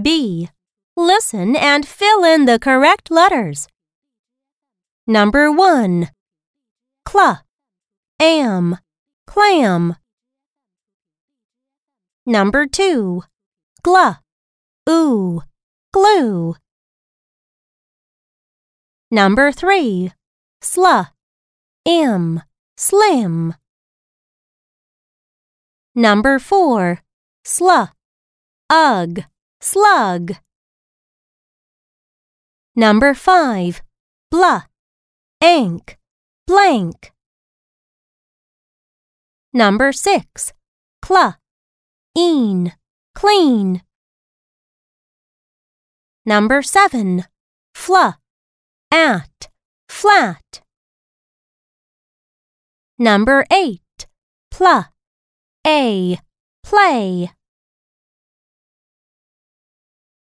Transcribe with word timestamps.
B. 0.00 0.48
Listen 0.96 1.56
and 1.56 1.86
fill 1.86 2.24
in 2.24 2.44
the 2.46 2.58
correct 2.58 3.10
letters. 3.10 3.68
Number 5.06 5.50
1. 5.50 6.08
Cla, 7.04 7.42
am, 8.20 8.78
clam. 9.26 9.96
Number 12.24 12.66
2. 12.66 13.22
Gla, 13.82 14.20
oo, 14.88 15.42
glue. 15.92 16.54
Number 19.10 19.50
3. 19.50 20.12
Sla, 20.62 21.10
im, 21.84 22.42
slim. 22.76 23.54
Number 25.94 26.38
4. 26.38 27.02
Sla, 27.44 27.92
ug, 28.70 29.24
slug. 29.62 30.32
Number 32.74 33.14
5. 33.14 33.82
Blah, 34.30 34.62
ink, 35.40 35.98
blank. 36.46 37.12
Number 39.52 39.92
6. 39.92 40.52
Cla, 41.00 41.38
een, 42.16 42.72
clean. 43.14 43.82
Number 46.26 46.62
7. 46.62 47.24
Fla, 47.74 48.18
at, 48.90 49.48
flat. 49.88 50.62
Number 52.98 53.44
8. 53.50 54.06
Pla, 54.50 54.88
a, 55.66 56.18
play. 56.62 57.30